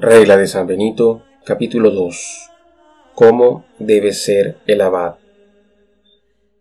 Regla 0.00 0.36
de 0.36 0.48
San 0.48 0.66
Benito, 0.66 1.22
capítulo 1.44 1.92
2. 1.92 2.50
¿Cómo 3.14 3.64
debe 3.78 4.12
ser 4.12 4.56
el 4.66 4.80
abad? 4.80 5.14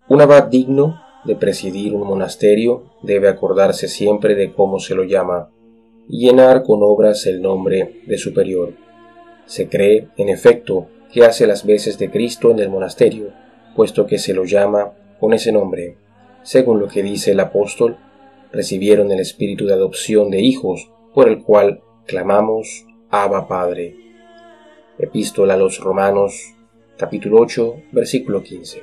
Un 0.08 0.22
abad 0.22 0.44
digno 0.44 1.02
de 1.26 1.36
presidir 1.36 1.96
un 1.96 2.06
monasterio 2.06 2.92
debe 3.02 3.30
acordarse 3.30 3.88
siempre 3.88 4.36
de 4.36 4.54
cómo 4.54 4.78
se 4.78 4.94
lo 4.94 5.04
llama 5.04 5.50
y 6.08 6.28
llenar 6.28 6.62
con 6.62 6.82
obras 6.84 7.26
el 7.26 7.42
nombre 7.42 8.04
de 8.06 8.20
superior. 8.20 8.74
Se 9.48 9.68
cree, 9.68 10.10
en 10.16 10.30
efecto, 10.30 10.90
que 11.12 11.26
hace 11.26 11.48
las 11.48 11.66
veces 11.66 11.98
de 11.98 12.12
Cristo 12.12 12.52
en 12.52 12.60
el 12.60 12.70
monasterio, 12.70 13.32
puesto 13.76 14.06
que 14.06 14.20
se 14.20 14.36
lo 14.36 14.46
llama 14.46 14.94
con 15.20 15.34
ese 15.34 15.52
nombre. 15.52 15.98
Según 16.44 16.80
lo 16.80 16.88
que 16.88 17.02
dice 17.02 17.32
el 17.32 17.40
apóstol, 17.40 17.98
recibieron 18.52 19.12
el 19.12 19.20
espíritu 19.20 19.66
de 19.66 19.74
adopción 19.74 20.30
de 20.30 20.42
hijos, 20.42 20.92
por 21.16 21.28
el 21.28 21.42
cual 21.42 21.82
clamamos 22.06 22.86
Abba 23.16 23.48
Padre. 23.48 23.96
Epístola 24.98 25.54
a 25.54 25.58
los 25.58 25.80
Romanos, 25.80 26.56
capítulo 26.98 27.42
8, 27.42 27.76
versículo 27.92 28.42
15. 28.42 28.82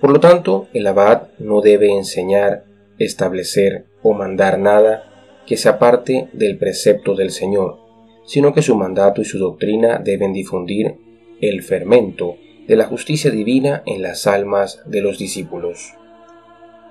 Por 0.00 0.12
lo 0.12 0.20
tanto, 0.20 0.68
el 0.72 0.86
abad 0.86 1.30
no 1.40 1.60
debe 1.60 1.90
enseñar, 1.90 2.64
establecer 2.96 3.86
o 4.04 4.12
mandar 4.12 4.60
nada 4.60 5.42
que 5.48 5.56
se 5.56 5.68
aparte 5.68 6.28
del 6.32 6.58
precepto 6.58 7.16
del 7.16 7.32
Señor, 7.32 7.80
sino 8.24 8.54
que 8.54 8.62
su 8.62 8.76
mandato 8.76 9.20
y 9.20 9.24
su 9.24 9.40
doctrina 9.40 9.98
deben 9.98 10.32
difundir 10.32 10.94
el 11.40 11.64
fermento 11.64 12.36
de 12.68 12.76
la 12.76 12.84
justicia 12.84 13.32
divina 13.32 13.82
en 13.84 14.00
las 14.00 14.28
almas 14.28 14.80
de 14.86 15.00
los 15.00 15.18
discípulos. 15.18 15.94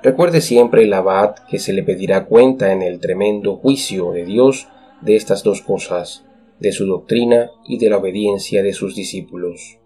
Recuerde 0.02 0.41
siempre 0.41 0.83
el 0.83 0.91
abad 0.91 1.35
que 1.49 1.57
se 1.57 1.71
le 1.71 1.83
pedirá 1.83 2.25
cuenta 2.25 2.73
en 2.73 2.81
el 2.81 2.99
tremendo 2.99 3.55
juicio 3.55 4.11
de 4.11 4.25
Dios 4.25 4.67
de 4.99 5.16
estas 5.16 5.44
dos 5.44 5.61
cosas, 5.61 6.25
de 6.63 6.72
su 6.72 6.88
doctrina 6.88 7.52
y 7.67 7.77
de 7.77 7.90
la 7.90 7.97
obediencia 7.97 8.64
de 8.64 8.72
sus 8.72 8.95
discípulos. 8.95 9.80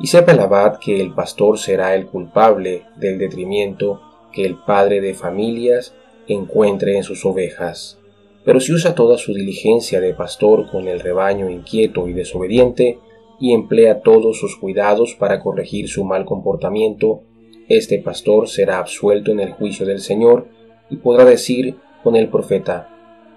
Y 0.00 0.06
sepa 0.06 0.32
el 0.32 0.40
abad 0.40 0.78
que 0.78 0.98
el 0.98 1.14
pastor 1.14 1.58
será 1.58 1.94
el 1.94 2.06
culpable 2.06 2.84
del 2.96 3.18
detrimento 3.18 4.00
que 4.32 4.46
el 4.46 4.56
padre 4.56 5.02
de 5.02 5.12
familias 5.12 5.94
encuentre 6.26 6.96
en 6.96 7.02
sus 7.02 7.26
ovejas. 7.26 7.98
Pero 8.46 8.60
si 8.60 8.72
usa 8.72 8.94
toda 8.94 9.18
su 9.18 9.34
diligencia 9.34 10.00
de 10.00 10.14
pastor 10.14 10.70
con 10.70 10.88
el 10.88 11.00
rebaño 11.00 11.50
inquieto 11.50 12.08
y 12.08 12.14
desobediente, 12.14 12.98
y 13.38 13.52
emplea 13.52 14.00
todos 14.00 14.38
sus 14.38 14.56
cuidados 14.56 15.14
para 15.14 15.40
corregir 15.40 15.88
su 15.88 16.04
mal 16.04 16.24
comportamiento, 16.24 17.20
este 17.68 17.98
pastor 17.98 18.48
será 18.48 18.78
absuelto 18.78 19.32
en 19.32 19.40
el 19.40 19.52
juicio 19.52 19.84
del 19.84 20.00
Señor 20.00 20.48
y 20.88 20.96
podrá 20.96 21.26
decir 21.26 21.76
con 22.02 22.16
el 22.16 22.28
profeta, 22.28 22.93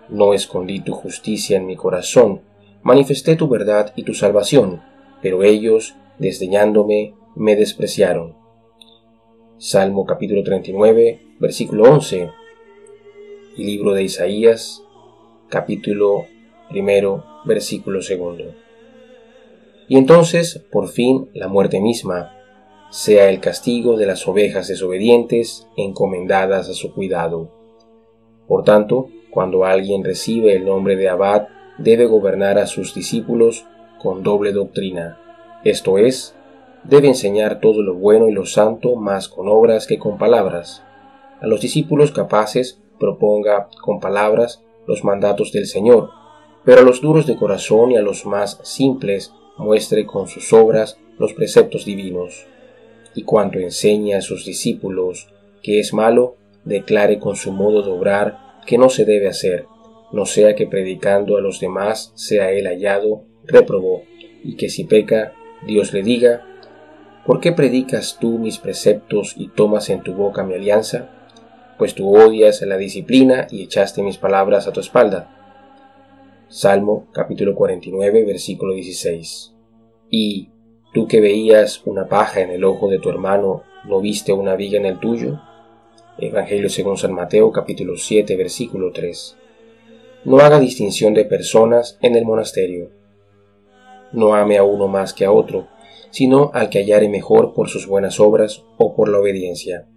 no 0.10 0.34
escondí 0.34 0.80
tu 0.80 0.94
justicia 0.94 1.58
en 1.58 1.66
mi 1.66 1.76
corazón, 1.76 2.42
manifesté 2.84 3.36
tu 3.36 3.48
verdad 3.48 3.94
y 3.96 4.04
tu 4.04 4.14
salvación, 4.14 4.82
pero 5.22 5.44
ellos, 5.44 5.96
desdeñándome, 6.20 7.14
me 7.36 7.56
despreciaron. 7.56 8.36
Salmo 9.58 10.06
capítulo 10.06 10.44
39, 10.44 11.20
versículo 11.40 11.84
11. 11.92 12.30
Y 13.58 13.64
libro 13.64 13.94
de 13.94 14.04
Isaías, 14.04 14.84
capítulo 15.50 16.26
primero, 16.70 17.24
versículo 17.46 18.02
segundo. 18.02 18.54
Y 19.88 19.98
entonces, 19.98 20.64
por 20.72 20.90
fin, 20.90 21.30
la 21.34 21.48
muerte 21.48 21.80
misma, 21.80 22.34
sea 22.90 23.30
el 23.30 23.40
castigo 23.40 23.98
de 23.98 24.06
las 24.06 24.28
ovejas 24.28 24.68
desobedientes 24.68 25.68
encomendadas 25.76 26.70
a 26.70 26.74
su 26.74 26.94
cuidado. 26.94 27.52
Por 28.48 28.64
tanto, 28.64 29.10
cuando 29.38 29.66
alguien 29.66 30.04
recibe 30.04 30.56
el 30.56 30.66
nombre 30.66 30.96
de 30.96 31.10
abad, 31.10 31.50
debe 31.78 32.08
gobernar 32.08 32.58
a 32.58 32.66
sus 32.66 32.96
discípulos 32.96 33.68
con 34.00 34.24
doble 34.24 34.52
doctrina, 34.52 35.20
esto 35.64 36.00
es, 36.00 36.36
debe 36.84 37.10
enseñar 37.10 37.60
todo 37.60 37.84
lo 37.84 37.94
bueno 37.94 38.30
y 38.30 38.32
lo 38.32 38.48
santo 38.48 38.96
más 38.96 39.28
con 39.28 39.48
obras 39.48 39.86
que 39.86 40.00
con 40.00 40.18
palabras. 40.18 40.82
A 41.40 41.46
los 41.46 41.62
discípulos 41.62 42.10
capaces 42.12 42.82
proponga 43.00 43.70
con 43.80 44.00
palabras 44.00 44.64
los 44.88 45.04
mandatos 45.04 45.52
del 45.52 45.68
Señor, 45.68 46.10
pero 46.66 46.82
a 46.82 46.84
los 46.84 47.00
duros 47.00 47.28
de 47.28 47.36
corazón 47.36 47.92
y 47.92 47.98
a 47.98 48.02
los 48.02 48.26
más 48.26 48.60
simples 48.64 49.36
muestre 49.60 50.08
con 50.08 50.28
sus 50.28 50.52
obras 50.52 50.98
los 51.20 51.34
preceptos 51.34 51.86
divinos. 51.86 52.48
Y 53.14 53.22
cuanto 53.22 53.60
enseñe 53.60 54.16
a 54.16 54.22
sus 54.22 54.48
discípulos 54.48 55.28
que 55.62 55.80
es 55.80 55.94
malo, 55.94 56.38
declare 56.66 57.20
con 57.20 57.36
su 57.36 57.52
modo 57.52 57.84
de 57.84 57.92
obrar 57.92 58.47
que 58.68 58.78
no 58.78 58.90
se 58.90 59.06
debe 59.06 59.28
hacer, 59.28 59.66
no 60.12 60.26
sea 60.26 60.54
que 60.54 60.68
predicando 60.68 61.38
a 61.38 61.42
los 61.42 61.60
demás 61.60 62.12
sea 62.16 62.52
él 62.52 62.68
hallado, 62.68 63.24
reprobó, 63.46 64.04
y 64.44 64.58
que 64.58 64.70
si 64.70 64.84
peca, 64.84 65.34
Dios 65.66 65.94
le 65.94 66.04
diga, 66.04 66.46
¿por 67.26 67.40
qué 67.40 67.54
predicas 67.54 68.18
tú 68.20 68.38
mis 68.38 68.60
preceptos 68.60 69.34
y 69.38 69.48
tomas 69.48 69.90
en 69.90 70.04
tu 70.04 70.14
boca 70.14 70.44
mi 70.44 70.54
alianza? 70.54 71.10
Pues 71.78 71.96
tú 71.96 72.16
odias 72.16 72.62
la 72.62 72.78
disciplina 72.78 73.48
y 73.50 73.64
echaste 73.64 74.04
mis 74.04 74.18
palabras 74.18 74.68
a 74.68 74.74
tu 74.74 74.82
espalda. 74.82 75.34
Salmo 76.50 77.08
capítulo 77.14 77.56
49 77.56 78.26
versículo 78.26 78.74
16. 78.74 79.54
Y 80.10 80.50
tú 80.94 81.08
que 81.08 81.22
veías 81.22 81.82
una 81.86 82.08
paja 82.08 82.42
en 82.42 82.52
el 82.52 82.64
ojo 82.64 82.90
de 82.90 83.00
tu 83.00 83.10
hermano, 83.10 83.64
¿no 83.86 84.02
viste 84.02 84.34
una 84.34 84.56
viga 84.56 84.78
en 84.78 84.86
el 84.86 85.00
tuyo? 85.00 85.40
Evangelio 86.20 86.68
según 86.68 86.98
San 86.98 87.14
Mateo 87.14 87.52
capítulo 87.52 87.96
7 87.96 88.36
versículo 88.36 88.92
3. 88.92 89.38
No 90.26 90.40
haga 90.40 90.60
distinción 90.60 91.14
de 91.14 91.26
personas 91.26 92.00
en 92.02 92.16
el 92.16 92.26
monasterio. 92.26 92.90
No 94.14 94.34
ame 94.34 94.58
a 94.58 94.64
uno 94.64 94.88
más 94.88 95.14
que 95.14 95.26
a 95.26 95.32
otro, 95.32 95.68
sino 96.10 96.50
al 96.56 96.70
que 96.70 96.80
hallare 96.80 97.08
mejor 97.08 97.54
por 97.54 97.70
sus 97.70 97.86
buenas 97.86 98.20
obras 98.20 98.64
o 98.78 98.96
por 98.96 99.10
la 99.10 99.20
obediencia. 99.20 99.88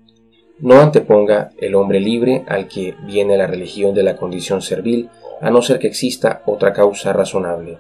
No 0.58 0.78
anteponga 0.82 1.52
el 1.58 1.74
hombre 1.74 2.00
libre 2.00 2.44
al 2.48 2.68
que 2.68 2.94
viene 3.06 3.38
la 3.38 3.46
religión 3.46 3.94
de 3.94 4.02
la 4.02 4.16
condición 4.16 4.60
servil, 4.60 5.08
a 5.40 5.50
no 5.50 5.62
ser 5.62 5.78
que 5.78 5.86
exista 5.86 6.42
otra 6.44 6.74
causa 6.74 7.14
razonable. 7.14 7.78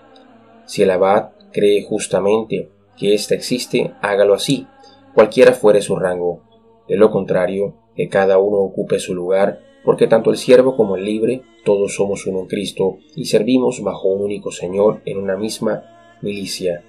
Si 0.64 0.80
el 0.80 0.90
abad 0.92 1.32
cree 1.52 1.82
justamente 1.82 2.70
que 2.96 3.12
ésta 3.12 3.34
existe, 3.34 3.92
hágalo 4.00 4.32
así, 4.32 4.66
cualquiera 5.14 5.52
fuere 5.52 5.82
su 5.82 5.94
rango. 5.96 6.42
De 6.88 6.96
lo 6.96 7.10
contrario, 7.10 7.74
que 8.00 8.08
cada 8.08 8.38
uno 8.38 8.56
ocupe 8.60 8.98
su 8.98 9.14
lugar, 9.14 9.60
porque 9.84 10.06
tanto 10.06 10.30
el 10.30 10.38
siervo 10.38 10.74
como 10.74 10.96
el 10.96 11.04
libre, 11.04 11.42
todos 11.66 11.96
somos 11.96 12.26
uno 12.26 12.40
en 12.40 12.46
Cristo 12.46 12.96
y 13.14 13.26
servimos 13.26 13.82
bajo 13.82 14.08
un 14.08 14.22
único 14.22 14.52
Señor 14.52 15.02
en 15.04 15.18
una 15.18 15.36
misma 15.36 16.16
milicia, 16.22 16.82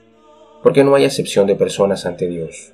porque 0.64 0.86
no 0.86 0.96
hay 0.96 1.04
acepción 1.04 1.48
de 1.48 1.56
personas 1.56 2.06
ante 2.06 2.30
Dios. 2.30 2.72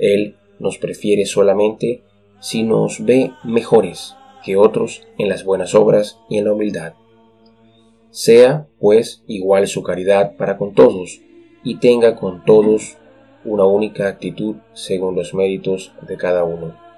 Él 0.00 0.34
nos 0.58 0.78
prefiere 0.78 1.26
solamente 1.26 2.02
si 2.40 2.64
nos 2.64 3.04
ve 3.04 3.30
mejores 3.44 4.16
que 4.44 4.56
otros 4.56 5.06
en 5.16 5.28
las 5.28 5.44
buenas 5.44 5.76
obras 5.76 6.18
y 6.28 6.38
en 6.38 6.46
la 6.46 6.54
humildad. 6.54 6.94
Sea, 8.10 8.66
pues, 8.80 9.22
igual 9.28 9.68
su 9.68 9.84
caridad 9.84 10.34
para 10.36 10.58
con 10.58 10.74
todos, 10.74 11.20
y 11.62 11.76
tenga 11.76 12.16
con 12.16 12.44
todos 12.44 12.96
una 13.44 13.64
única 13.64 14.08
actitud 14.08 14.56
según 14.72 15.14
los 15.14 15.34
méritos 15.34 15.92
de 16.08 16.16
cada 16.16 16.42
uno. 16.42 16.89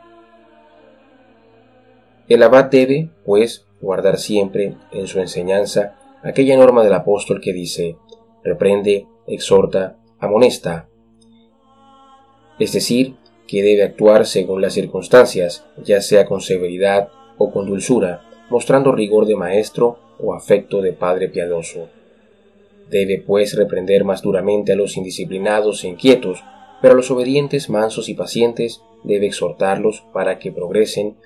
El 2.32 2.42
abad 2.42 2.70
debe, 2.70 3.10
pues, 3.26 3.66
guardar 3.82 4.16
siempre 4.16 4.76
en 4.90 5.06
su 5.06 5.20
enseñanza 5.20 5.98
aquella 6.22 6.56
norma 6.56 6.82
del 6.82 6.94
apóstol 6.94 7.42
que 7.42 7.52
dice, 7.52 7.98
reprende, 8.42 9.06
exhorta, 9.26 9.98
amonesta, 10.18 10.88
es 12.58 12.72
decir, 12.72 13.16
que 13.46 13.62
debe 13.62 13.82
actuar 13.82 14.24
según 14.24 14.62
las 14.62 14.72
circunstancias, 14.72 15.66
ya 15.84 16.00
sea 16.00 16.24
con 16.24 16.40
severidad 16.40 17.10
o 17.36 17.52
con 17.52 17.66
dulzura, 17.66 18.22
mostrando 18.48 18.92
rigor 18.92 19.26
de 19.26 19.36
maestro 19.36 19.98
o 20.18 20.32
afecto 20.32 20.80
de 20.80 20.94
padre 20.94 21.28
piadoso. 21.28 21.90
Debe, 22.88 23.22
pues, 23.26 23.54
reprender 23.56 24.04
más 24.04 24.22
duramente 24.22 24.72
a 24.72 24.76
los 24.76 24.96
indisciplinados 24.96 25.84
e 25.84 25.88
inquietos, 25.88 26.42
pero 26.80 26.94
a 26.94 26.96
los 26.96 27.10
obedientes, 27.10 27.68
mansos 27.68 28.08
y 28.08 28.14
pacientes 28.14 28.80
debe 29.04 29.26
exhortarlos 29.26 30.02
para 30.14 30.38
que 30.38 30.50
progresen 30.50 31.16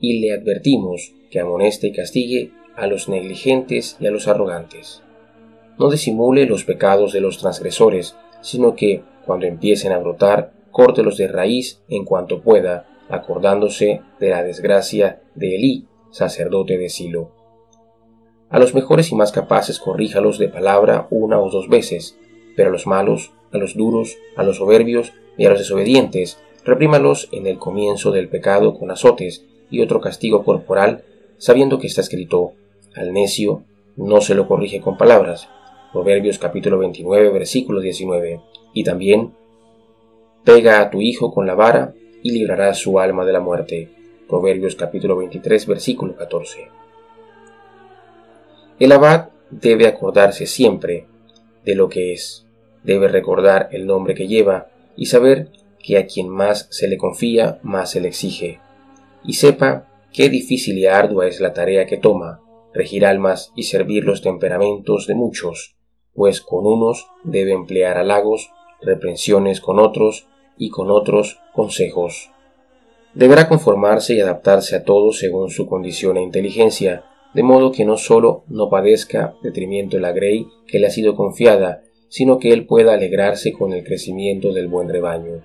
y 0.00 0.20
le 0.20 0.32
advertimos 0.32 1.12
que 1.30 1.40
amoneste 1.40 1.88
y 1.88 1.92
castigue 1.92 2.52
a 2.74 2.86
los 2.86 3.08
negligentes 3.08 3.96
y 4.00 4.06
a 4.06 4.10
los 4.10 4.28
arrogantes. 4.28 5.02
No 5.78 5.90
disimule 5.90 6.46
los 6.46 6.64
pecados 6.64 7.12
de 7.12 7.20
los 7.20 7.38
transgresores, 7.38 8.16
sino 8.40 8.74
que, 8.74 9.02
cuando 9.24 9.46
empiecen 9.46 9.92
a 9.92 9.98
brotar, 9.98 10.52
córtelos 10.70 11.16
de 11.16 11.28
raíz 11.28 11.82
en 11.88 12.04
cuanto 12.04 12.42
pueda, 12.42 12.86
acordándose 13.08 14.02
de 14.20 14.28
la 14.30 14.42
desgracia 14.42 15.22
de 15.34 15.56
Elí, 15.56 15.86
sacerdote 16.10 16.78
de 16.78 16.88
Silo. 16.88 17.32
A 18.48 18.58
los 18.58 18.74
mejores 18.74 19.10
y 19.10 19.14
más 19.14 19.32
capaces 19.32 19.78
corríjalos 19.78 20.38
de 20.38 20.48
palabra 20.48 21.08
una 21.10 21.40
o 21.40 21.50
dos 21.50 21.68
veces, 21.68 22.18
pero 22.56 22.70
a 22.70 22.72
los 22.72 22.86
malos, 22.86 23.32
a 23.52 23.58
los 23.58 23.76
duros, 23.76 24.16
a 24.36 24.44
los 24.44 24.58
soberbios 24.58 25.12
y 25.36 25.46
a 25.46 25.50
los 25.50 25.58
desobedientes, 25.58 26.38
reprímalos 26.64 27.28
en 27.32 27.46
el 27.46 27.58
comienzo 27.58 28.12
del 28.12 28.28
pecado 28.28 28.78
con 28.78 28.90
azotes, 28.90 29.44
y 29.70 29.82
otro 29.82 30.00
castigo 30.00 30.44
corporal, 30.44 31.04
sabiendo 31.38 31.78
que 31.78 31.86
está 31.86 32.00
escrito, 32.00 32.52
al 32.94 33.12
necio, 33.12 33.64
no 33.96 34.20
se 34.20 34.34
lo 34.34 34.48
corrige 34.48 34.80
con 34.80 34.96
palabras. 34.96 35.48
Proverbios 35.92 36.38
capítulo 36.38 36.78
29, 36.78 37.30
versículo 37.30 37.80
19. 37.80 38.40
Y 38.72 38.84
también, 38.84 39.32
pega 40.44 40.80
a 40.80 40.90
tu 40.90 41.00
hijo 41.00 41.32
con 41.32 41.46
la 41.46 41.54
vara 41.54 41.94
y 42.22 42.32
librarás 42.32 42.78
su 42.78 42.98
alma 42.98 43.24
de 43.24 43.32
la 43.32 43.40
muerte. 43.40 43.90
Proverbios 44.28 44.76
capítulo 44.76 45.16
23, 45.16 45.66
versículo 45.66 46.16
14. 46.16 46.68
El 48.78 48.92
abad 48.92 49.28
debe 49.50 49.86
acordarse 49.86 50.46
siempre 50.46 51.06
de 51.64 51.74
lo 51.74 51.88
que 51.88 52.12
es, 52.12 52.46
debe 52.82 53.08
recordar 53.08 53.68
el 53.72 53.86
nombre 53.86 54.14
que 54.14 54.28
lleva 54.28 54.68
y 54.96 55.06
saber 55.06 55.48
que 55.82 55.98
a 55.98 56.06
quien 56.06 56.28
más 56.28 56.66
se 56.70 56.88
le 56.88 56.96
confía, 56.98 57.58
más 57.62 57.90
se 57.90 58.00
le 58.00 58.08
exige, 58.08 58.60
y 59.26 59.34
sepa 59.34 59.88
qué 60.12 60.28
difícil 60.28 60.78
y 60.78 60.86
ardua 60.86 61.26
es 61.26 61.40
la 61.40 61.52
tarea 61.52 61.86
que 61.86 61.96
toma, 61.96 62.40
regir 62.72 63.04
almas 63.04 63.52
y 63.56 63.64
servir 63.64 64.04
los 64.04 64.22
temperamentos 64.22 65.06
de 65.06 65.14
muchos, 65.14 65.76
pues 66.14 66.40
con 66.40 66.66
unos 66.66 67.08
debe 67.24 67.52
emplear 67.52 67.98
halagos, 67.98 68.50
reprensiones 68.80 69.60
con 69.60 69.78
otros 69.78 70.28
y 70.56 70.70
con 70.70 70.90
otros 70.90 71.40
consejos. 71.52 72.30
Deberá 73.14 73.48
conformarse 73.48 74.14
y 74.14 74.20
adaptarse 74.20 74.76
a 74.76 74.84
todo 74.84 75.12
según 75.12 75.50
su 75.50 75.66
condición 75.66 76.16
e 76.18 76.22
inteligencia, 76.22 77.04
de 77.34 77.42
modo 77.42 77.72
que 77.72 77.84
no 77.84 77.96
sólo 77.96 78.44
no 78.48 78.68
padezca 78.70 79.34
detrimento 79.42 79.98
la 79.98 80.12
grey 80.12 80.46
que 80.66 80.78
le 80.78 80.86
ha 80.86 80.90
sido 80.90 81.16
confiada, 81.16 81.82
sino 82.08 82.38
que 82.38 82.52
él 82.52 82.66
pueda 82.66 82.94
alegrarse 82.94 83.52
con 83.52 83.72
el 83.72 83.84
crecimiento 83.84 84.52
del 84.52 84.68
buen 84.68 84.88
rebaño. 84.88 85.42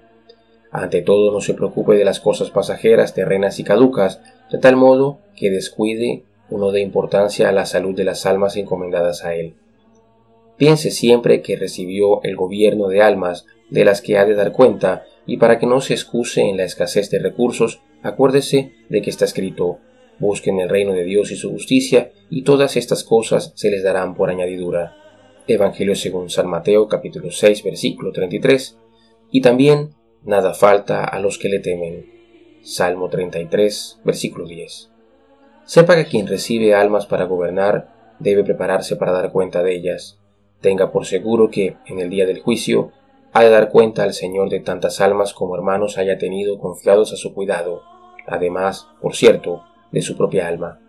Ante 0.71 1.01
todo 1.01 1.31
no 1.31 1.41
se 1.41 1.53
preocupe 1.53 1.95
de 1.95 2.05
las 2.05 2.19
cosas 2.19 2.49
pasajeras, 2.49 3.13
terrenas 3.13 3.59
y 3.59 3.63
caducas, 3.63 4.21
de 4.49 4.57
tal 4.57 4.77
modo 4.77 5.19
que 5.35 5.49
descuide 5.49 6.23
uno 6.49 6.71
de 6.71 6.81
importancia 6.81 7.49
a 7.49 7.51
la 7.51 7.65
salud 7.65 7.95
de 7.95 8.05
las 8.05 8.25
almas 8.25 8.55
encomendadas 8.55 9.25
a 9.25 9.35
él. 9.35 9.55
Piense 10.57 10.91
siempre 10.91 11.41
que 11.41 11.57
recibió 11.57 12.21
el 12.23 12.35
gobierno 12.35 12.87
de 12.87 13.01
almas 13.01 13.45
de 13.69 13.83
las 13.83 14.01
que 14.01 14.17
ha 14.17 14.25
de 14.25 14.35
dar 14.35 14.51
cuenta, 14.51 15.05
y 15.25 15.37
para 15.37 15.59
que 15.59 15.65
no 15.65 15.81
se 15.81 15.93
excuse 15.93 16.41
en 16.41 16.57
la 16.57 16.63
escasez 16.63 17.09
de 17.09 17.19
recursos, 17.19 17.81
acuérdese 18.01 18.73
de 18.89 19.01
que 19.01 19.09
está 19.09 19.25
escrito 19.25 19.79
Busquen 20.19 20.59
el 20.59 20.69
reino 20.69 20.93
de 20.93 21.03
Dios 21.03 21.31
y 21.31 21.35
su 21.35 21.49
justicia, 21.49 22.11
y 22.29 22.43
todas 22.43 22.77
estas 22.77 23.03
cosas 23.03 23.53
se 23.55 23.71
les 23.71 23.83
darán 23.83 24.13
por 24.13 24.29
añadidura. 24.29 24.95
Evangelio 25.47 25.95
según 25.95 26.29
San 26.29 26.47
Mateo 26.47 26.87
capítulo 26.87 27.31
6 27.31 27.63
versículo 27.63 28.11
33. 28.11 28.77
Y 29.31 29.41
también 29.41 29.95
nada 30.23 30.53
falta 30.53 31.05
a 31.05 31.19
los 31.19 31.37
que 31.37 31.49
le 31.49 31.59
temen. 31.59 32.05
Salmo 32.61 33.09
33 33.09 34.01
versículo 34.03 34.45
10. 34.45 34.91
Sepa 35.65 35.95
que 35.95 36.05
quien 36.05 36.27
recibe 36.27 36.75
almas 36.75 37.05
para 37.05 37.25
gobernar 37.25 38.15
debe 38.19 38.43
prepararse 38.43 38.95
para 38.95 39.11
dar 39.11 39.31
cuenta 39.31 39.63
de 39.63 39.75
ellas. 39.75 40.19
Tenga 40.59 40.91
por 40.91 41.05
seguro 41.05 41.49
que, 41.49 41.75
en 41.87 41.99
el 41.99 42.09
día 42.09 42.25
del 42.25 42.41
juicio, 42.41 42.91
ha 43.33 43.43
de 43.43 43.49
dar 43.49 43.69
cuenta 43.69 44.03
al 44.03 44.13
Señor 44.13 44.49
de 44.49 44.59
tantas 44.59 45.01
almas 45.01 45.33
como 45.33 45.55
hermanos 45.55 45.97
haya 45.97 46.17
tenido 46.17 46.59
confiados 46.59 47.13
a 47.13 47.15
su 47.15 47.33
cuidado, 47.33 47.81
además, 48.27 48.87
por 49.01 49.15
cierto, 49.15 49.63
de 49.91 50.01
su 50.01 50.17
propia 50.17 50.47
alma, 50.47 50.79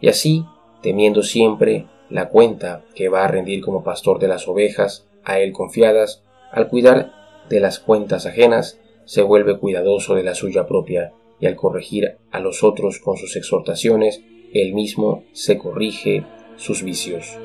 y 0.00 0.08
así, 0.08 0.44
temiendo 0.82 1.22
siempre 1.22 1.86
la 2.08 2.28
cuenta 2.28 2.84
que 2.94 3.08
va 3.08 3.24
a 3.24 3.28
rendir 3.28 3.62
como 3.62 3.82
pastor 3.82 4.18
de 4.18 4.28
las 4.28 4.48
ovejas 4.48 5.06
a 5.24 5.40
él 5.40 5.52
confiadas, 5.52 6.22
al 6.52 6.68
cuidar 6.68 7.12
de 7.48 7.60
las 7.60 7.78
cuentas 7.78 8.26
ajenas, 8.26 8.80
se 9.04 9.22
vuelve 9.22 9.58
cuidadoso 9.58 10.14
de 10.14 10.22
la 10.22 10.34
suya 10.34 10.66
propia, 10.66 11.12
y 11.40 11.46
al 11.46 11.56
corregir 11.56 12.18
a 12.30 12.40
los 12.40 12.62
otros 12.62 12.98
con 12.98 13.16
sus 13.16 13.36
exhortaciones, 13.36 14.22
él 14.52 14.74
mismo 14.74 15.24
se 15.32 15.58
corrige 15.58 16.24
sus 16.56 16.82
vicios. 16.82 17.38